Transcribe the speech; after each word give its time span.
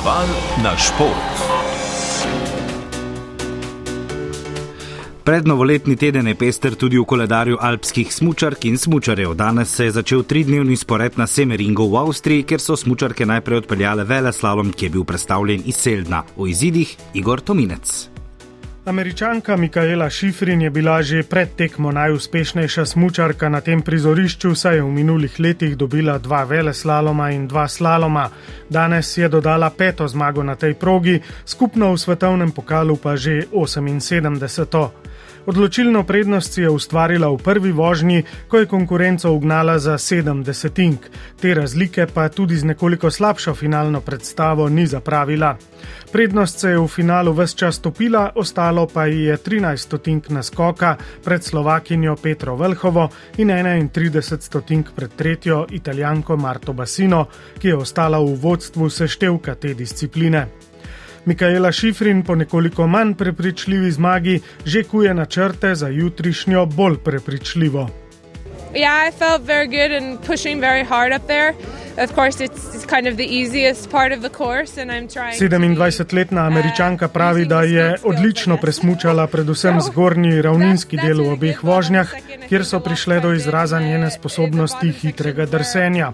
Naval 0.00 0.28
na 0.64 0.72
šport. 0.80 1.36
Prednovoletni 5.24 5.96
teden 5.96 6.28
je 6.28 6.34
pester 6.34 6.72
tudi 6.74 6.96
v 6.96 7.04
koledarju 7.04 7.58
alpskih 7.60 8.08
smočark 8.08 8.64
in 8.64 8.78
smočarjev. 8.80 9.34
Danes 9.34 9.68
se 9.68 9.84
je 9.84 9.90
začel 9.90 10.22
tridnevni 10.22 10.76
spored 10.76 11.18
na 11.20 11.26
Semeringu 11.26 11.84
v 11.92 12.00
Avstriji, 12.00 12.46
kjer 12.48 12.64
so 12.64 12.78
smočarke 12.80 13.26
najprej 13.26 13.60
odpeljale 13.60 14.08
vele 14.08 14.32
slalom, 14.32 14.72
ki 14.72 14.88
je 14.88 14.94
bil 14.96 15.04
predstavljen 15.04 15.68
iz 15.68 15.76
Seldna. 15.76 16.24
O 16.36 16.48
izidih 16.48 16.96
Igor 17.14 17.44
Tominec. 17.44 18.19
Američanka 18.84 19.56
Mikaela 19.56 20.10
Šifrin 20.10 20.62
je 20.62 20.70
bila 20.70 21.02
že 21.02 21.22
pred 21.22 21.48
tekmo 21.56 21.92
najuspešnejša 21.92 22.86
smočarka 22.86 23.48
na 23.48 23.60
tem 23.60 23.82
prizorišču, 23.82 24.54
saj 24.54 24.76
je 24.76 24.82
v 24.82 24.88
minulih 24.88 25.40
letih 25.40 25.76
dobila 25.76 26.18
dva 26.18 26.44
vele 26.44 26.72
slaloma 26.74 27.30
in 27.30 27.46
dva 27.48 27.68
slaloma. 27.68 28.30
Danes 28.70 29.18
je 29.18 29.28
dodala 29.28 29.70
peto 29.70 30.08
zmago 30.08 30.42
na 30.42 30.56
tej 30.56 30.74
progi, 30.74 31.20
skupno 31.44 31.92
v 31.92 32.00
svetovnem 32.00 32.52
pokalu 32.52 32.96
pa 32.96 33.16
že 33.16 33.52
78. 33.52 35.09
Odločilno 35.46 36.04
prednost 36.04 36.52
si 36.52 36.60
je 36.60 36.70
ustvarila 36.70 37.28
v 37.32 37.38
prvi 37.38 37.72
vožnji, 37.72 38.22
ko 38.48 38.58
je 38.58 38.66
konkurenco 38.66 39.32
ugnala 39.32 39.78
za 39.78 39.98
70 39.98 40.82
ink. 40.82 41.08
Te 41.40 41.54
razlike 41.54 42.06
pa 42.14 42.28
tudi 42.28 42.56
z 42.56 42.64
nekoliko 42.64 43.10
slabšo 43.10 43.54
finalno 43.54 44.00
predstavo 44.00 44.68
ni 44.68 44.86
zapravila. 44.86 45.56
Prednost 46.12 46.60
se 46.60 46.70
je 46.70 46.78
v 46.78 46.88
finalu 46.88 47.32
vse 47.32 47.56
čas 47.56 47.78
topila, 47.78 48.30
ostalo 48.34 48.86
pa 48.86 49.06
ji 49.06 49.24
je 49.24 49.36
13 49.36 49.76
stotink 49.76 50.28
naskoka 50.28 50.96
pred 51.24 51.44
Slovakinjo 51.44 52.16
Petro 52.16 52.56
Velhovo 52.56 53.08
in 53.36 53.48
31 53.48 54.40
stotink 54.40 54.92
pred 54.94 55.10
tretjo 55.16 55.66
italijanko 55.70 56.36
Marto 56.36 56.72
Basino, 56.72 57.26
ki 57.58 57.68
je 57.68 57.76
ostala 57.76 58.18
v 58.18 58.34
vodstvu 58.34 58.90
seštevka 58.90 59.54
te 59.54 59.74
discipline. 59.74 60.69
Mikaela 61.24 61.72
Šifrin 61.72 62.22
po 62.22 62.34
nekoliko 62.34 62.86
manj 62.86 63.14
prepričljivi 63.14 63.90
zmagi 63.90 64.40
že 64.64 64.82
kuje 64.82 65.14
načrte 65.14 65.74
za 65.74 65.88
jutrišnjo 65.88 66.66
bolj 66.66 66.96
prepričljivo. 67.04 67.90
Yeah, 68.74 69.08
I 69.08 69.10
felt 69.10 69.42
very 69.42 69.66
good 69.66 70.02
and 70.02 70.18
pushing 70.26 70.60
very 70.60 70.84
hard 70.84 71.12
up 71.12 71.26
there. 71.26 71.54
27-letna 75.76 76.46
američanka 76.46 77.08
pravi, 77.08 77.44
da 77.44 77.62
je 77.62 77.96
odlično 78.04 78.56
presmučala 78.62 79.26
predvsem 79.26 79.80
zgornji 79.80 80.42
ravninski 80.42 80.96
del 80.96 81.22
v 81.22 81.32
obeh 81.32 81.64
vožnjah, 81.64 82.14
kjer 82.48 82.64
so 82.64 82.80
prišle 82.80 83.20
do 83.20 83.32
izraza 83.32 83.80
njene 83.80 84.10
sposobnosti 84.10 84.92
hitrega 84.92 85.46
drsenja. 85.46 86.12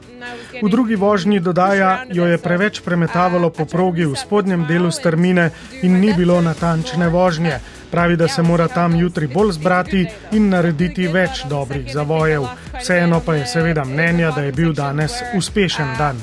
V 0.62 0.69
drugi 0.69 0.95
vožnji 0.95 1.41
dodaja, 1.41 2.05
jo 2.12 2.27
je 2.27 2.39
preveč 2.39 2.81
premetavalo 2.81 3.50
po 3.50 3.65
progi 3.65 4.05
v 4.05 4.17
spodnjem 4.17 4.67
delu 4.67 4.91
strmine 4.91 5.50
in 5.83 6.00
ni 6.00 6.15
bilo 6.15 6.41
natančne 6.41 7.09
vožnje. 7.09 7.61
Pravi, 7.91 8.17
da 8.17 8.29
se 8.29 8.42
mora 8.42 8.69
tam 8.69 8.97
jutri 8.97 9.27
bolj 9.27 9.53
zbrati 9.53 10.06
in 10.33 10.48
narediti 10.48 11.09
več 11.09 11.45
dobrih 11.48 11.93
zavojev. 11.93 12.47
Vseeno 12.81 13.20
pa 13.20 13.34
je 13.34 13.47
seveda 13.47 13.84
mnenja, 13.84 14.31
da 14.31 14.43
je 14.43 14.53
bil 14.53 14.73
danes 14.73 15.12
uspešen 15.37 15.95
dan. 15.98 16.20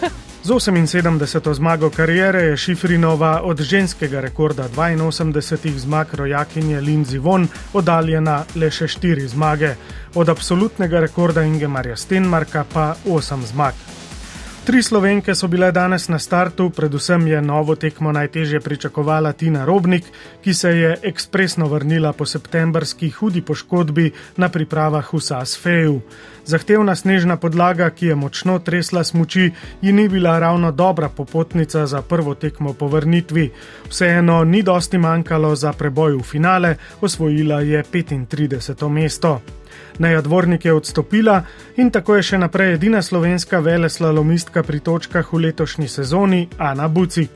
Z 0.44 0.50
78. 0.50 1.54
zmago 1.54 1.90
karijere 1.90 2.42
je 2.42 2.56
Šifrinova 2.56 3.40
od 3.42 3.60
ženskega 3.60 4.20
rekorda 4.20 4.68
82 4.76 5.78
zmag 5.78 6.06
rojakinje 6.14 6.80
Lindsay 6.80 7.18
Von 7.18 7.48
oddaljena 7.72 8.44
le 8.54 8.70
še 8.70 8.84
4 8.84 9.26
zmage, 9.26 9.74
od 10.14 10.28
absolutnega 10.28 11.00
rekorda 11.00 11.42
Ingemarja 11.42 11.96
Stenmarka 11.96 12.64
pa 12.72 12.94
8 13.06 13.46
zmag. 13.46 13.72
Tri 14.64 14.82
slovenke 14.82 15.34
so 15.34 15.48
bile 15.48 15.68
danes 15.72 16.06
na 16.08 16.18
startu, 16.18 16.70
predvsem 16.70 17.26
je 17.26 17.40
novo 17.42 17.74
tekmo 17.76 18.12
najtežje 18.12 18.60
pričakovala 18.60 19.32
Tina 19.32 19.64
Robnik, 19.64 20.04
ki 20.40 20.54
se 20.54 20.70
je 20.70 20.94
ekspresno 21.02 21.66
vrnila 21.68 22.12
po 22.12 22.24
septembrski 22.26 23.10
hudi 23.10 23.42
poškodbi 23.42 24.10
na 24.36 24.48
pripravah 24.48 25.12
v 25.12 25.20
Sasfeju. 25.20 26.00
Zahtevna 26.44 26.94
snežna 26.96 27.36
podlaga, 27.36 27.90
ki 27.90 28.06
je 28.06 28.14
močno 28.14 28.58
tresla 28.58 29.04
smuči, 29.04 29.50
ji 29.82 29.92
ni 29.92 30.08
bila 30.08 30.38
ravno 30.38 30.72
dobra 30.72 31.08
popotnica 31.08 31.86
za 31.86 32.02
prvo 32.02 32.34
tekmo 32.34 32.72
po 32.72 32.88
vrnitvi. 32.88 33.50
Vseeno 33.88 34.44
ni 34.44 34.62
dosti 34.62 34.98
manjkalo 34.98 35.56
za 35.56 35.72
preboj 35.72 36.16
v 36.16 36.22
finale, 36.22 36.76
osvojila 37.00 37.60
je 37.60 37.82
35. 37.92 38.88
mesto. 38.88 39.40
Najadvornik 39.98 40.64
je 40.64 40.72
odstopila 40.72 41.42
in 41.76 41.90
tako 41.90 42.16
je 42.16 42.22
še 42.22 42.38
naprej 42.38 42.74
edina 42.74 43.02
slovenska 43.02 43.60
veleslalomistka 43.60 44.62
pri 44.62 44.80
točkah 44.80 45.32
v 45.32 45.38
letošnji 45.48 45.88
sezoni 45.88 46.48
Ana 46.58 46.88
Bucik. 46.88 47.30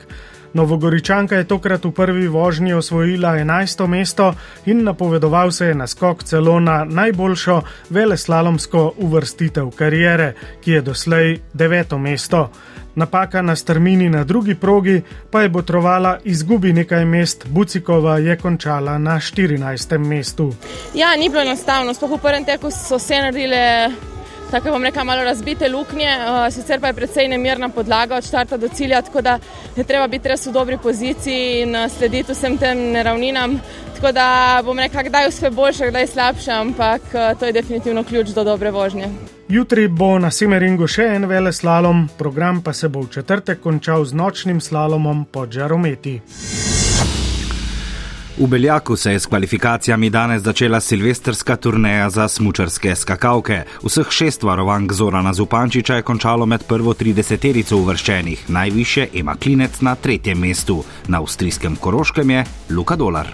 Novogoričanka 0.53 1.35
je 1.35 1.43
tokrat 1.43 1.85
v 1.85 1.91
prvi 1.91 2.27
vožnji 2.27 2.73
osvojila 2.73 3.29
11. 3.29 3.87
mesto 3.87 4.33
in 4.65 4.83
napovedoval 4.83 5.51
se 5.51 5.65
je 5.65 5.75
naskok 5.75 6.23
celo 6.23 6.59
na 6.59 6.85
najboljšo 6.85 7.61
veleslalomsko 7.89 8.93
uvrstitev 8.97 9.69
karijere, 9.69 10.33
ki 10.61 10.71
je 10.71 10.81
doslej 10.81 11.39
9. 11.53 11.97
mesto. 11.97 12.49
Napaka 12.95 13.41
na 13.41 13.55
strmini 13.55 14.09
na 14.09 14.23
drugi 14.23 14.55
progi 14.55 15.01
pa 15.31 15.41
je 15.41 15.49
botrovala 15.49 16.17
izgubi 16.23 16.73
nekaj 16.73 17.05
mest, 17.05 17.47
Bucikova 17.47 18.17
je 18.17 18.37
končala 18.37 18.97
na 18.97 19.15
14. 19.15 19.97
mestu. 19.97 20.53
Ja, 20.93 21.15
ni 21.15 21.29
bilo 21.29 21.41
enostavno, 21.41 21.93
sploh 21.93 22.11
v 22.11 22.21
prvem 22.21 22.45
teku 22.45 22.71
so 22.71 22.99
se 22.99 23.15
naredile. 23.15 24.08
Tako 24.51 24.71
bom 24.71 24.83
rekel, 24.83 25.05
malo 25.05 25.23
razbite 25.23 25.69
luknje, 25.69 26.09
uh, 26.09 26.53
sicer 26.53 26.79
pa 26.81 26.87
je 26.87 26.93
precej 26.93 27.27
nemirna 27.27 27.69
podlaga 27.69 28.15
od 28.17 28.25
štarta 28.25 28.57
do 28.57 28.67
cilja, 28.67 29.01
tako 29.01 29.21
da 29.21 29.39
je 29.75 29.83
treba 29.83 30.07
biti 30.07 30.27
res 30.27 30.47
v 30.47 30.51
dobri 30.51 30.77
poziciji 30.77 31.61
in 31.61 31.75
uh, 31.75 31.85
slediti 31.91 32.33
vsem 32.33 32.57
tem 32.57 32.81
neravninam. 32.91 33.59
Tako 33.95 34.11
da 34.11 34.61
bom 34.65 34.79
rekel, 34.79 35.03
kdaj 35.05 35.23
je 35.23 35.29
vse 35.29 35.49
boljše, 35.49 35.89
kdaj 35.89 36.01
je 36.01 36.07
slabše, 36.07 36.51
ampak 36.51 37.01
uh, 37.13 37.39
to 37.39 37.45
je 37.45 37.53
definitivno 37.53 38.03
ključ 38.03 38.27
do 38.27 38.43
dobre 38.43 38.71
vožnje. 38.71 39.09
Jutri 39.49 39.87
bo 39.87 40.19
na 40.19 40.31
Semeringu 40.31 40.87
še 40.87 41.05
en 41.13 41.29
vele 41.29 41.53
slalom, 41.53 42.07
program 42.17 42.61
pa 42.61 42.73
se 42.73 42.89
bo 42.89 43.05
v 43.05 43.13
četrtek 43.13 43.61
končal 43.61 44.05
z 44.05 44.13
nočnim 44.13 44.61
slalomom 44.61 45.25
pod 45.25 45.53
žarometi. 45.53 46.21
V 48.39 48.47
Beljaku 48.47 48.95
se 48.95 49.11
je 49.11 49.19
s 49.19 49.25
kvalifikacijami 49.25 50.09
danes 50.09 50.41
začela 50.41 50.79
silvestrska 50.79 51.55
turneja 51.55 52.09
za 52.09 52.27
smučarske 52.27 52.95
skakavke. 52.95 53.63
Vseh 53.83 54.09
šest 54.09 54.43
varovank 54.43 54.93
Zorana 54.93 55.33
Zupančiča 55.33 55.95
je 55.95 56.01
končalo 56.01 56.45
med 56.45 56.63
prvo 56.67 56.93
30-terico 56.93 57.75
uvrščenih, 57.75 58.45
najviše 58.47 59.07
ima 59.13 59.35
klinec 59.35 59.81
na 59.81 59.95
tretjem 59.95 60.39
mestu, 60.39 60.83
na 61.07 61.19
avstrijskem 61.19 61.75
Koroškem 61.75 62.29
je 62.29 62.43
Luka 62.69 62.95
Dolar. 62.95 63.27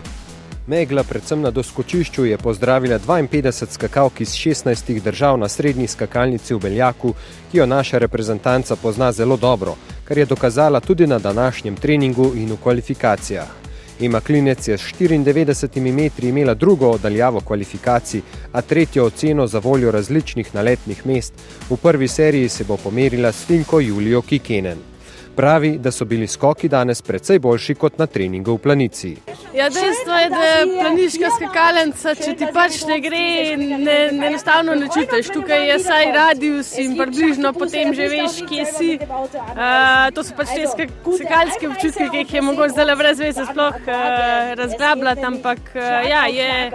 Megla, 0.67 1.03
predvsem 1.03 1.41
na 1.41 1.51
doskočišču, 1.51 2.25
je 2.25 2.38
pozdravila 2.38 2.97
52 2.99 3.69
skakalk 3.71 4.21
iz 4.21 4.33
16 4.33 5.01
držav 5.01 5.38
na 5.38 5.47
srednji 5.47 5.88
skakalnici 5.88 6.53
v 6.53 6.59
Beljaku, 6.59 7.13
ki 7.51 7.57
jo 7.57 7.65
naša 7.65 7.97
reprezentanca 7.97 8.75
pozna 8.75 9.11
zelo 9.11 9.38
dobro, 9.38 9.75
kar 10.07 10.17
je 10.17 10.25
dokazala 10.25 10.79
tudi 10.79 11.07
na 11.07 11.19
današnjem 11.19 11.75
treningu 11.75 12.31
in 12.35 12.51
v 12.51 12.57
kvalifikacijah. 12.63 13.64
Ema 14.01 14.22
Klinec 14.22 14.67
je 14.67 14.78
s 14.78 14.81
94 15.00 15.91
metri 15.91 16.28
imela 16.28 16.53
drugo 16.53 16.89
oddaljavo 16.89 17.39
kvalifikacij, 17.39 18.22
a 18.51 18.61
tretjo 18.61 19.06
oceno 19.06 19.47
za 19.47 19.59
voljo 19.59 19.91
različnih 19.91 20.56
naletnih 20.56 21.06
mest. 21.06 21.33
V 21.69 21.78
prvi 21.78 22.07
seriji 22.07 22.50
se 22.50 22.63
bo 22.63 22.78
pomerila 22.78 23.31
s 23.31 23.45
Finko 23.45 23.79
Julijo 23.79 24.22
Kikenen. 24.22 24.94
Pravi, 25.35 25.78
da 25.78 25.91
so 25.91 26.06
bili 26.06 26.28
skoki 26.28 26.69
danes 26.69 27.01
precej 27.01 27.40
boljši 27.40 27.75
kot 27.75 27.97
na 27.97 28.07
treningu 28.07 28.53
v 28.56 28.57
planici. 28.57 29.16
Ja, 29.53 29.69
dejstvo 29.69 30.13
je, 30.13 30.29
da 30.29 30.44
je 30.44 30.68
planiška 30.79 31.31
skakalnica, 31.35 32.13
če 32.16 32.34
ti 32.40 32.48
pač 32.54 32.77
ne 32.88 33.00
gre, 33.04 33.24
ne, 33.59 33.98
ne 34.12 34.27
enostavno 34.30 34.75
ne 34.80 34.88
čutiš. 34.94 35.31
Tukaj 35.36 35.68
je 35.69 35.80
saj 35.83 36.12
radius 36.15 36.71
in 36.80 36.95
približno 37.00 37.51
potem 37.54 37.94
že 37.95 38.07
veš, 38.12 38.39
kje 38.50 38.65
si. 38.77 38.92
Uh, 39.01 40.07
to 40.15 40.24
so 40.24 40.38
pač 40.38 40.56
te 40.56 40.69
skakalske 40.69 41.69
občutke, 41.71 42.09
ki 42.12 42.24
jih 42.24 42.33
je 42.39 42.45
mogoče 42.51 42.77
zdaj 42.77 42.95
brez 42.95 43.19
veze 43.19 43.48
sploh 43.51 43.81
uh, 43.83 44.56
razglabljati, 44.62 45.27
ampak 45.33 45.75
uh, 45.75 45.83
ja, 46.09 46.25
je, 46.31 46.71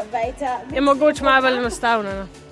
je 0.74 0.80
mogoče 0.84 1.24
malo 1.24 1.56
enostavno. 1.56 2.12
No. 2.20 2.49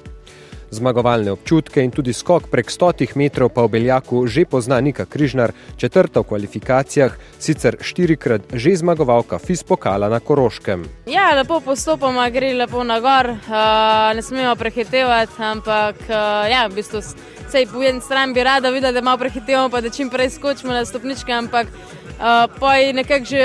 Zmagovalne 0.71 1.33
občutke 1.33 1.81
in 1.81 1.91
tudi 1.91 2.13
skok 2.13 2.51
prek 2.53 2.71
stotih 2.71 3.17
metrov 3.17 3.49
pa 3.49 3.65
v 3.65 3.73
Beljaku 3.79 4.27
že 4.29 4.45
pozna 4.45 4.81
Nika 4.81 5.09
Križnar, 5.09 5.53
četrta 5.77 6.21
v 6.21 6.29
kvalifikacijah, 6.29 7.17
sicer 7.41 7.81
štirikrat 7.81 8.53
že 8.53 8.77
zmagovalka 8.77 9.39
FIS 9.39 9.65
pokala 9.65 10.09
na 10.13 10.21
Koroškem. 10.21 10.85
Ja, 11.09 11.33
lepo 11.35 11.61
postopoma 11.65 12.29
gre 12.31 12.53
lepo 12.53 12.85
na 12.85 13.01
gor, 13.01 13.33
uh, 13.33 14.13
ne 14.13 14.23
smemo 14.23 14.53
prehitevati, 14.57 15.41
ampak 15.41 15.97
uh, 16.05 16.45
ja, 16.51 16.69
v 16.69 16.77
bistvu 16.77 17.01
sej 17.49 17.65
po 17.73 17.81
eni 17.83 18.01
strani 18.01 18.37
bi 18.37 18.45
rada 18.45 18.71
videla, 18.71 18.93
da 18.93 19.01
malo 19.01 19.19
prehitevamo, 19.19 19.73
pa 19.73 19.81
da 19.81 19.91
čim 19.91 20.11
prej 20.11 20.31
skočimo 20.37 20.73
na 20.73 20.85
stopničke, 20.85 21.33
ampak 21.33 21.73
Uh, 22.19 22.51
pa 22.61 22.75
je 22.77 22.93
nekako 22.93 23.25
že 23.25 23.45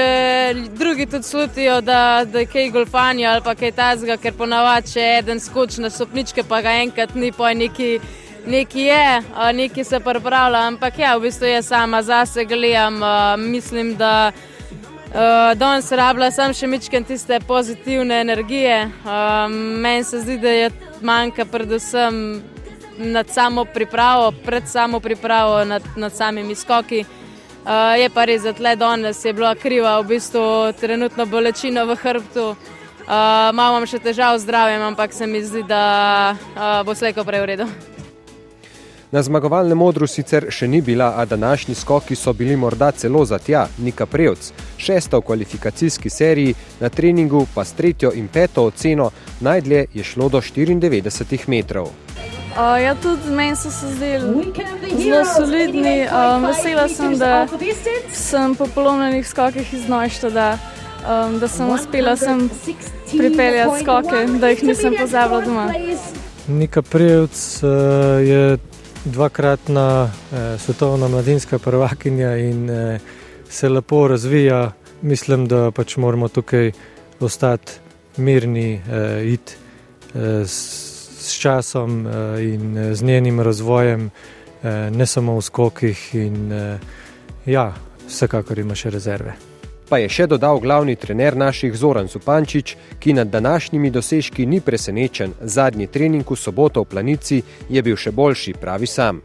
drugi 0.74 1.06
tudi 1.06 1.24
slutijo, 1.24 1.82
da, 1.82 2.26
da 2.26 2.40
je 2.40 2.46
kaj 2.46 2.70
golfanja 2.70 3.30
ali 3.32 3.42
pa 3.46 3.54
kaj 3.56 3.72
tasga, 3.72 4.18
ker 4.18 4.34
ponavadi 4.34 4.94
če 4.94 5.04
eden 5.20 5.40
skoči 5.40 5.82
na 5.82 5.90
stopničke, 5.94 6.44
pa 6.44 6.62
ga 6.62 6.74
enkrat 6.82 7.14
ni, 7.16 7.30
pa 7.32 7.50
je 7.50 7.56
neki 7.56 8.00
nekaj 8.46 8.82
je, 8.82 9.22
nekaj 9.54 9.84
se 9.84 10.00
pripravlja, 10.00 10.66
ampak 10.68 11.00
ja, 11.00 11.18
v 11.18 11.22
bistvu 11.22 11.48
jaz 11.48 11.68
sama 11.68 12.02
zase 12.02 12.46
gledam. 12.46 13.00
Mislim, 13.40 13.96
da 13.96 14.32
danes 15.56 15.92
rabila 15.92 16.32
sem 16.32 16.54
še 16.54 16.68
mičken 16.68 17.04
tiste 17.04 17.40
pozitivne 17.48 18.22
energije. 18.22 18.90
Meni 19.80 20.04
se 20.04 20.20
zdi, 20.20 20.38
da 20.38 20.50
je 20.50 20.72
manjka 21.02 21.46
predvsem 21.46 22.42
nad 22.98 23.30
samo 23.30 23.66
pripravo, 23.66 24.32
pred 24.46 24.68
samo 24.68 25.00
pripravo, 25.00 25.64
nad, 25.66 25.84
nad 25.96 26.16
samimi 26.16 26.56
skoki. 26.56 27.06
Uh, 27.06 27.23
je 27.98 28.10
pa 28.10 28.26
res, 28.26 28.44
da 28.44 28.54
tle 28.54 28.76
danes 28.76 29.26
je 29.26 29.34
bila 29.34 29.56
kriva, 29.56 30.00
v 30.02 30.08
bistvu 30.08 30.74
trenutno 30.80 31.26
bolečina 31.26 31.84
v 31.84 31.96
hrbtu. 31.96 32.56
Uh, 33.04 33.52
Imam 33.52 33.84
še 33.84 34.00
težav 34.00 34.38
z 34.40 34.48
zdravjem, 34.48 34.82
ampak 34.82 35.14
se 35.14 35.28
mi 35.28 35.44
zdi, 35.44 35.64
da 35.68 36.36
uh, 36.36 36.84
bo 36.88 36.96
slejko 36.96 37.26
prej 37.28 37.44
v 37.44 37.50
redu. 37.52 37.68
Na 39.14 39.22
zmagovalnem 39.22 39.78
modru 39.78 40.08
sicer 40.10 40.48
še 40.50 40.66
ni 40.68 40.80
bila, 40.82 41.12
a 41.22 41.26
današnji 41.30 41.76
skoki 41.76 42.16
so 42.16 42.34
bili 42.34 42.56
morda 42.56 42.92
celo 42.92 43.26
za 43.26 43.38
tja, 43.38 43.68
Nika 43.78 44.08
Prejc, 44.10 44.50
šesta 44.78 45.20
v 45.20 45.28
kvalifikacijski 45.28 46.10
seriji, 46.10 46.56
na 46.80 46.90
treningu 46.90 47.46
pa 47.54 47.62
s 47.62 47.78
tretjo 47.78 48.10
in 48.16 48.28
peto 48.28 48.66
oceno, 48.72 49.12
najdlje 49.42 49.86
je 49.94 50.04
šlo 50.04 50.30
do 50.30 50.42
94 50.42 51.46
metrov. 51.48 51.92
Uh, 52.54 52.78
ja, 52.84 52.96
tudi 52.96 53.30
meni 53.30 53.56
so 53.56 53.72
se 53.72 53.88
zdeli 53.96 54.54
zelo 54.98 55.26
solidni. 55.26 56.08
Um, 56.08 56.46
vesela 56.46 56.88
sem, 56.90 57.18
da 57.18 57.48
sem 58.14 58.56
po 58.56 58.68
polomljenih 58.76 59.28
skokih 59.28 59.74
iz 59.74 59.88
Nojšta, 59.90 60.30
da, 60.30 60.58
um, 61.02 61.40
da 61.40 61.48
sem 61.48 61.70
uspela 61.70 62.16
sem 62.16 62.50
pripeljati 63.18 63.84
skoke, 63.84 64.26
da 64.40 64.54
jih 64.54 64.64
nisem 64.64 64.94
pozabila 65.00 65.42
doma. 65.42 65.74
Nika 66.48 66.82
Prejc 66.82 67.64
uh, 67.64 67.70
je 68.28 68.58
dvakratna 69.06 70.12
eh, 70.34 70.58
svetovna 70.60 71.08
mladinska 71.08 71.60
prvakinja 71.60 72.38
in 72.38 72.70
eh, 72.70 73.00
se 73.50 73.70
lepo 73.70 74.08
razvija. 74.08 74.72
Mislim, 75.02 75.48
da 75.48 75.72
pač 75.72 75.98
moramo 75.98 76.28
tukaj 76.28 76.72
ostati 77.20 77.72
mirni, 78.18 78.74
eh, 78.74 79.24
iti 79.26 79.54
eh, 80.16 80.46
s, 80.46 80.93
s 81.24 81.40
časom 81.40 82.08
eh, 82.08 82.44
in 82.44 82.78
eh, 82.78 82.96
z 82.96 83.04
njenim 83.04 83.40
razvojem, 83.40 84.12
eh, 84.64 84.92
ne 84.92 85.06
samo 85.06 85.38
v 85.38 85.42
skokih. 85.42 86.16
In, 86.16 86.52
ja, 87.46 87.74
vsekakor 88.08 88.60
ima 88.60 88.76
še 88.76 88.90
rezerve 88.90 89.34
pa 89.94 90.00
je 90.02 90.08
še 90.10 90.26
dodal 90.26 90.58
glavni 90.58 90.96
trener 90.98 91.36
naših 91.38 91.76
Zoran 91.78 92.08
Supančič, 92.10 92.72
ki 93.00 93.14
nad 93.14 93.30
današnjimi 93.30 93.92
dosežki 93.94 94.46
ni 94.50 94.58
presenečen. 94.62 95.36
Zadnji 95.42 95.86
trening 95.88 96.26
v 96.26 96.38
soboto 96.40 96.82
v 96.82 96.90
Planici 96.90 97.38
je 97.70 97.84
bil 97.86 97.94
še 97.94 98.10
boljši, 98.12 98.56
pravi 98.58 98.90
sam. 98.90 99.22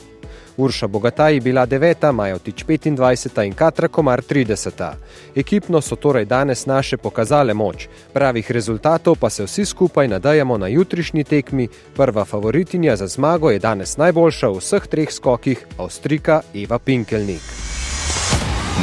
Urša 0.58 0.86
Bogataj 0.86 1.34
je 1.34 1.40
bila 1.40 1.66
9., 1.66 2.12
Majotič 2.12 2.64
25. 2.64 3.46
in 3.46 3.54
Katra 3.54 3.88
Komar 3.88 4.22
30. 4.22 4.92
Ekipno 5.36 5.80
so 5.80 5.96
torej 5.96 6.24
danes 6.24 6.66
naše 6.66 6.96
pokazale 6.96 7.54
moč. 7.54 7.88
Pravih 8.12 8.50
rezultatov 8.50 9.16
pa 9.20 9.30
se 9.30 9.44
vsi 9.44 9.64
skupaj 9.64 10.08
nadajamo 10.08 10.58
na 10.58 10.66
jutrišnji 10.66 11.24
tekmi. 11.24 11.68
Prva 11.96 12.24
favoritinja 12.24 12.96
za 12.96 13.06
zmago 13.06 13.50
je 13.50 13.58
danes 13.58 13.96
najboljša 13.96 14.48
v 14.48 14.58
vseh 14.58 14.86
treh 14.86 15.12
skokih, 15.12 15.66
Avstrika 15.78 16.40
Eva 16.54 16.78
Pinkelnik. 16.78 17.42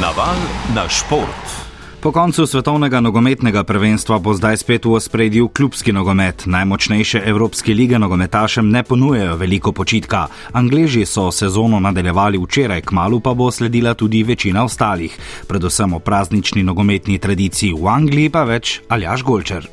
Naval 0.00 0.36
na 0.74 0.88
šport. 0.88 1.65
Po 2.06 2.12
koncu 2.12 2.46
svetovnega 2.46 3.00
nogometnega 3.02 3.64
prvenstva 3.66 4.22
bo 4.22 4.30
zdaj 4.30 4.62
spet 4.62 4.84
v 4.86 4.94
ospredju 4.94 5.48
klubski 5.48 5.90
nogomet. 5.92 6.46
Najmočnejše 6.46 7.22
evropske 7.26 7.74
lige 7.74 7.98
nogometašem 7.98 8.70
ne 8.70 8.82
ponujejo 8.82 9.34
veliko 9.36 9.72
počitka. 9.72 10.26
Angleži 10.52 11.02
so 11.06 11.32
sezono 11.34 11.80
nadaljevali 11.80 12.38
včeraj, 12.38 12.80
kmalo 12.86 13.18
pa 13.20 13.34
bo 13.34 13.50
sledila 13.50 13.94
tudi 13.94 14.22
večina 14.22 14.64
ostalih. 14.64 15.18
Predvsem 15.48 15.92
o 15.92 15.98
praznični 15.98 16.62
nogometni 16.62 17.18
tradiciji 17.18 17.74
v 17.74 17.88
Angliji 17.88 18.30
pa 18.30 18.44
več 18.44 18.80
Aljaš 18.88 19.22
Golčer. 19.22 19.66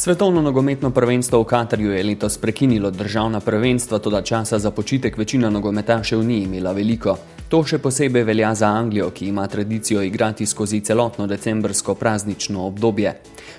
Svetovno 0.00 0.40
nogometno 0.40 0.90
prvenstvo 0.90 1.42
v 1.42 1.44
Katarju 1.44 1.92
je 1.92 2.02
letos 2.02 2.38
prekinilo 2.38 2.90
državna 2.90 3.40
prvenstva, 3.40 3.98
tudi 3.98 4.16
časa 4.24 4.58
za 4.58 4.70
počitek 4.70 5.18
večina 5.18 5.50
nogometašev 5.50 6.22
ni 6.24 6.38
imela 6.42 6.72
veliko. 6.72 7.18
To 7.48 7.60
še 7.64 7.78
posebej 7.78 8.24
velja 8.24 8.54
za 8.54 8.70
Anglijo, 8.72 9.10
ki 9.10 9.28
ima 9.28 9.46
tradicijo 9.46 10.02
igrati 10.02 10.46
skozi 10.46 10.80
celotno 10.80 11.26
decembrsko 11.26 11.94
praznično 11.94 12.66
obdobje. 12.66 13.14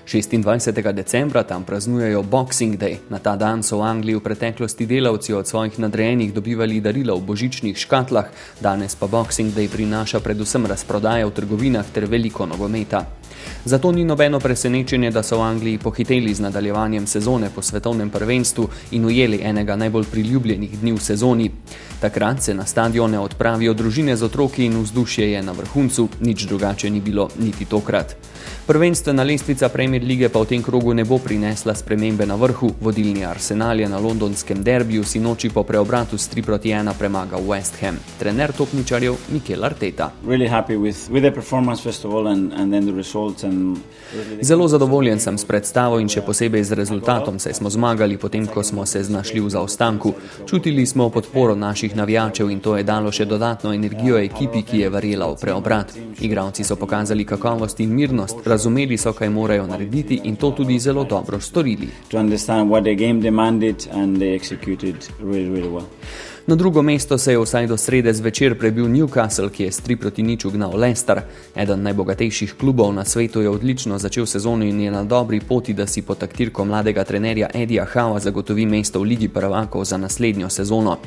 26. 0.07 0.93
decembra 0.93 1.43
tam 1.43 1.63
praznujejo 1.63 2.23
Boxing 2.23 2.77
Day. 2.77 2.97
Na 3.09 3.19
ta 3.19 3.35
dan 3.35 3.61
so 3.63 3.77
v 3.77 3.85
Angliji 3.85 4.15
v 4.15 4.23
preteklosti 4.25 4.85
delavci 4.85 5.33
od 5.33 5.47
svojih 5.47 5.79
nadrejenih 5.79 6.33
dobivali 6.33 6.81
darila 6.81 7.13
v 7.13 7.21
božičnih 7.21 7.77
škatlah, 7.77 8.33
danes 8.61 8.95
pa 8.95 9.07
Boxing 9.07 9.53
Day 9.53 9.69
prinaša 9.69 10.19
predvsem 10.19 10.65
razprodajo 10.65 11.29
v 11.29 11.33
trgovinah 11.37 11.85
ter 11.93 12.09
veliko 12.09 12.45
nogometa. 12.45 13.05
Zato 13.65 13.91
ni 13.91 14.05
nobeno 14.05 14.39
presenečenje, 14.39 15.11
da 15.11 15.23
so 15.23 15.37
v 15.37 15.41
Angliji 15.41 15.77
pohiteli 15.77 16.30
z 16.33 16.39
nadaljevanjem 16.39 17.07
sezone 17.07 17.49
po 17.55 17.61
svetovnem 17.61 18.09
prvenstvu 18.09 18.69
in 18.91 19.05
ujeli 19.05 19.41
enega 19.43 19.75
najbolj 19.75 20.05
priljubljenih 20.11 20.79
dni 20.79 20.91
v 20.91 20.99
sezoni. 20.99 21.51
Takrat 22.01 22.43
se 22.43 22.53
na 22.53 22.65
stadione 22.65 23.19
odpravijo 23.19 23.73
družine 23.73 24.15
z 24.15 24.23
otroki 24.23 24.65
in 24.65 24.81
vzdušje 24.81 25.31
je 25.31 25.43
na 25.43 25.51
vrhuncu, 25.51 26.09
nič 26.21 26.45
drugače 26.45 26.89
ni 26.89 27.01
bilo 27.01 27.29
niti 27.39 27.65
tokrat. 27.65 28.15
Prvenstvena 28.71 29.23
lestvica 29.23 29.69
Premier 29.69 30.03
lige 30.03 30.29
pa 30.29 30.39
v 30.39 30.45
tem 30.45 30.61
krogu 30.63 30.93
ne 30.95 31.03
bo 31.03 31.17
prinesla 31.19 31.75
spremembe 31.75 32.23
na 32.23 32.39
vrhu. 32.39 32.71
Vodilni 32.79 33.25
Arsenal 33.25 33.79
je 33.79 33.89
na 33.89 33.99
londonskem 33.99 34.63
derbiju 34.63 35.03
sinoči 35.03 35.49
po 35.51 35.63
preobratu 35.67 36.15
s 36.17 36.31
3 36.31 36.39
proti 36.39 36.71
1 36.71 36.93
premagal 36.95 37.43
West 37.43 37.75
Ham. 37.83 37.99
Trener 38.19 38.55
topničarjev 38.55 39.15
Mikel 39.27 39.65
Arteta. 39.65 40.11
Really 40.23 40.47
Zelo 44.41 44.67
zadovoljen 44.67 45.19
sem 45.19 45.37
s 45.37 45.45
predstavo 45.45 45.99
in 45.99 46.07
še 46.07 46.21
posebej 46.21 46.63
z 46.63 46.71
rezultatom, 46.71 47.39
saj 47.39 47.53
smo 47.59 47.69
zmagali 47.69 48.17
potem, 48.17 48.47
ko 48.47 48.63
smo 48.63 48.85
se 48.85 49.03
znašli 49.03 49.39
v 49.39 49.49
zaostanku. 49.49 50.13
Čutili 50.47 50.85
smo 50.85 51.09
podporo 51.09 51.55
naših 51.55 51.95
navijačev 51.95 52.49
in 52.49 52.59
to 52.59 52.77
je 52.77 52.83
dalo 52.83 53.11
še 53.11 53.25
dodatno 53.25 53.73
energijo 53.73 54.15
ekipi, 54.17 54.63
ki 54.63 54.79
je 54.79 54.89
verjela 54.89 55.27
v 55.27 55.35
preobrat. 55.43 55.91
Igravci 56.19 56.63
so 56.63 56.75
pokazali 56.75 57.25
kakovost 57.25 57.79
in 57.79 57.91
mirnost, 57.95 58.39
razumeli 58.61 58.97
so, 58.97 59.13
kaj 59.13 59.29
morajo 59.29 59.67
narediti 59.67 60.19
in 60.23 60.35
to 60.35 60.51
tudi 60.51 60.79
zelo 60.79 61.03
dobro 61.03 61.39
storili. 61.39 61.87
Na 66.51 66.55
drugo 66.55 66.81
mesto 66.81 67.17
se 67.17 67.31
je 67.31 67.39
vsaj 67.39 67.67
do 67.67 67.77
srede 67.77 68.13
zvečer 68.13 68.57
prebil 68.59 68.85
Newcastle, 68.85 69.49
ki 69.49 69.63
je 69.63 69.71
s 69.71 69.81
3 69.87 69.95
proti 69.95 70.23
nič 70.23 70.45
ugnal 70.45 70.75
Leicester. 70.75 71.21
Eden 71.55 71.83
najbogatejših 71.83 72.55
klubov 72.59 72.91
na 72.93 73.05
svetu 73.05 73.41
je 73.41 73.49
odlično 73.49 73.97
začel 73.97 74.25
sezono 74.25 74.65
in 74.65 74.81
je 74.81 74.91
na 74.91 75.03
dobri 75.03 75.39
poti, 75.39 75.73
da 75.73 75.87
si 75.87 76.01
po 76.01 76.15
taktirko 76.15 76.65
mladega 76.65 77.03
trenerja 77.03 77.47
Edija 77.53 77.85
Hava 77.85 78.19
zagotovi 78.19 78.65
mesto 78.65 78.99
v 78.99 79.03
Ligi 79.03 79.29
prvakov 79.29 79.85
za 79.85 79.97
naslednjo 79.97 80.49
sezono. 80.49 80.97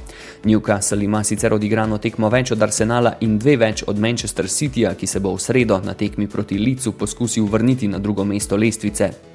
Newcastle 0.44 1.04
ima 1.04 1.24
sicer 1.24 1.54
odigrano 1.54 1.98
tekmo 1.98 2.28
več 2.28 2.52
od 2.52 2.62
Arsenala 2.62 3.16
in 3.20 3.38
dve 3.38 3.56
več 3.56 3.84
od 3.86 3.98
Manchester 3.98 4.48
Cityja, 4.48 4.94
ki 4.94 5.06
se 5.06 5.20
bo 5.20 5.36
v 5.36 5.40
sredo 5.40 5.80
na 5.84 5.94
tekmi 5.94 6.26
proti 6.26 6.58
Licu 6.58 6.92
poskusil 6.92 7.44
vrniti 7.44 7.88
na 7.88 7.98
drugo 7.98 8.24
mesto 8.24 8.56
lestvice. 8.56 9.33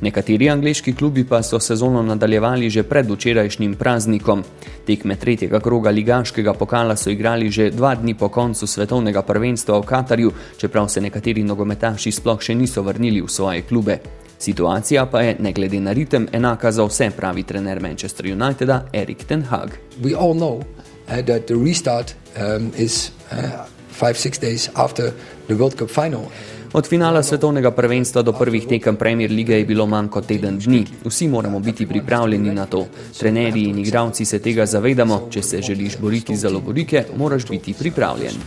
Nekateri 0.00 0.50
angliški 0.50 0.94
klubi 0.94 1.24
pa 1.24 1.42
so 1.42 1.60
sezono 1.60 2.02
nadaljevali 2.02 2.70
že 2.70 2.82
pred 2.82 3.10
včerajšnjim 3.10 3.74
praznikom. 3.74 4.44
Tekme 4.86 5.16
tretjega 5.16 5.60
kroga 5.60 5.90
ligaškega 5.90 6.54
pokala 6.54 6.96
so 6.96 7.10
igrali 7.10 7.50
že 7.50 7.70
dva 7.70 7.94
dni 7.94 8.14
po 8.14 8.28
koncu 8.28 8.66
svetovnega 8.66 9.22
prvenstva 9.22 9.78
v 9.78 9.86
Katarju, 9.86 10.32
čeprav 10.56 10.88
se 10.88 11.00
nekateri 11.00 11.42
nogometaši 11.42 12.12
sploh 12.12 12.40
še 12.40 12.54
niso 12.54 12.82
vrnili 12.82 13.22
v 13.22 13.28
svoje 13.28 13.62
klube. 13.62 13.98
Situacija 14.40 15.06
pa 15.06 15.20
je, 15.20 15.36
ne 15.38 15.52
glede 15.52 15.80
na 15.80 15.92
ritem, 15.92 16.28
enaka 16.32 16.72
za 16.72 16.84
vse, 16.84 17.10
pravi 17.16 17.42
trener 17.42 17.80
Manchester 17.80 18.26
Uniteda 18.32 18.86
Erik 18.92 19.24
Ten 19.24 19.42
Hag. 19.42 19.76
We 20.02 20.16
all 20.16 20.34
know 20.34 20.62
uh, 20.62 21.20
that 21.26 21.46
the 21.46 21.54
restart 21.54 22.14
um, 22.36 22.72
is 22.76 23.10
uh, 23.32 23.66
five, 23.90 24.16
six 24.16 24.38
days 24.38 24.70
after 24.74 25.12
the 25.48 25.54
World 25.54 25.76
Cup 25.76 25.90
final. 25.90 26.32
Od 26.72 26.86
finala 26.86 27.22
svetovnega 27.22 27.70
prvenstva 27.74 28.22
do 28.22 28.32
prvih 28.32 28.66
tekem 28.66 28.96
Premier 28.96 29.30
lige 29.30 29.56
je 29.58 29.64
bilo 29.66 29.86
manj 29.86 30.08
kot 30.08 30.26
teden 30.26 30.58
dni. 30.58 30.84
Vsi 31.04 31.26
moramo 31.28 31.58
biti 31.60 31.86
pripravljeni 31.86 32.54
na 32.54 32.66
to. 32.66 32.86
Trenerji 33.18 33.64
in 33.64 33.78
igravci 33.78 34.24
se 34.24 34.38
tega 34.38 34.66
zavedamo. 34.66 35.26
Če 35.30 35.42
se 35.42 35.62
želiš 35.62 35.98
boriti 35.98 36.36
za 36.36 36.50
lovorike, 36.50 37.04
moraš 37.16 37.48
biti 37.50 37.74
pripravljen. 37.74 38.38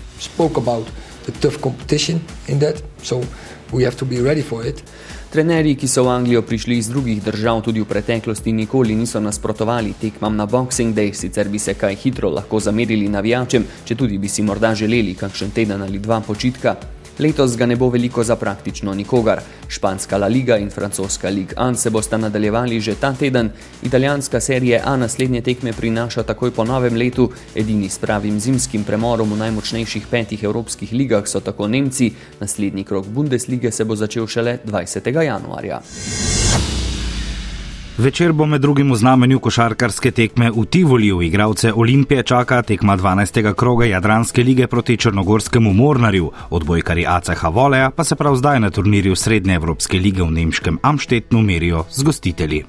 Trenerji, 5.30 5.76
ki 5.76 5.88
so 5.88 6.04
v 6.04 6.16
Anglijo 6.16 6.42
prišli 6.42 6.78
iz 6.78 6.88
drugih 6.88 7.24
držav, 7.24 7.62
tudi 7.62 7.82
v 7.82 7.86
preteklosti 7.86 8.52
nikoli 8.52 8.96
niso 8.96 9.20
nasprotovali 9.20 9.94
tekmam 10.02 10.36
na 10.36 10.46
Boxing 10.46 10.96
Day, 10.96 11.14
sicer 11.14 11.50
bi 11.50 11.60
se 11.60 11.74
kaj 11.74 11.96
hitro 11.96 12.30
lahko 12.30 12.60
zamerili 12.60 13.10
navijačem, 13.10 13.66
če 13.86 13.96
tudi 13.96 14.18
bi 14.18 14.30
si 14.30 14.42
morda 14.42 14.76
želeli 14.76 15.16
kakšen 15.16 15.52
teden 15.52 15.82
ali 15.82 16.00
dva 16.00 16.22
počitka. 16.22 16.76
Letos 17.20 17.58
ga 17.58 17.66
ne 17.66 17.76
bo 17.76 17.90
veliko 17.90 18.24
za 18.24 18.36
praktično 18.36 18.94
nikogar. 18.94 19.42
Španska 19.68 20.18
La 20.18 20.28
Liga 20.28 20.58
in 20.58 20.70
francoska 20.70 21.30
Liga 21.30 21.54
An 21.58 21.76
se 21.76 21.90
bosta 21.90 22.18
nadaljevali 22.18 22.80
že 22.80 22.96
ta 22.96 23.14
teden, 23.14 23.52
italijanska 23.84 24.40
serija 24.40 24.82
A 24.86 24.98
naslednje 24.98 25.42
tekme 25.42 25.74
prinaša 25.74 26.24
takoj 26.24 26.52
po 26.52 26.64
novem 26.64 26.96
letu, 26.96 27.32
edini 27.56 27.90
s 27.90 27.98
pravim 27.98 28.40
zimskim 28.40 28.84
premorom 28.84 29.34
v 29.34 29.38
najmočnejših 29.38 30.08
petih 30.08 30.44
evropskih 30.44 30.94
ligah 30.94 31.28
so 31.28 31.40
tako 31.40 31.68
Nemci, 31.68 32.12
naslednji 32.40 32.84
krok 32.84 33.06
Bundeslige 33.06 33.72
se 33.72 33.86
bo 33.86 33.96
začel 33.96 34.28
šele 34.28 34.58
20. 34.66 35.24
januarja. 35.24 35.82
Večer 37.98 38.32
bo 38.34 38.46
med 38.46 38.62
drugim 38.62 38.92
v 38.92 38.96
znamenju 38.96 39.40
košarkarske 39.40 40.12
tekme 40.12 40.50
v 40.52 40.66
Tivoliju. 40.66 41.22
Igralce 41.22 41.74
Olimpije 41.74 42.24
čaka 42.24 42.62
tekma 42.62 42.98
12. 42.98 43.54
kroga 43.54 43.86
Jadranske 43.86 44.44
lige 44.44 44.68
proti 44.68 44.98
Črnogorskemu 44.98 45.74
Mornarju. 45.74 46.32
Odbojkari 46.50 47.06
ACH 47.08 47.44
Voleja 47.54 47.92
pa 47.92 48.04
se 48.04 48.16
prav 48.16 48.36
zdaj 48.36 48.60
na 48.60 48.70
turnirju 48.70 49.16
Srednje 49.16 49.56
Evropske 49.56 50.00
lige 50.00 50.24
v 50.24 50.32
nemškem 50.32 50.80
Amštetnu 50.82 51.42
merijo 51.42 51.86
z 51.92 52.04
gostitelji. 52.04 52.62